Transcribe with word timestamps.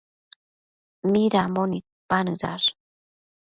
Midambo 1.11 1.61
nidpanëdash? 1.69 2.67